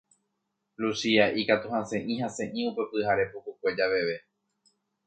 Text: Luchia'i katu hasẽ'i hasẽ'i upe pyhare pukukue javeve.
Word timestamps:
Luchia'i 0.81 1.45
katu 1.49 1.67
hasẽ'i 1.75 2.15
hasẽ'i 2.23 2.59
upe 2.69 2.83
pyhare 2.91 3.25
pukukue 3.31 3.69
javeve. 3.79 4.17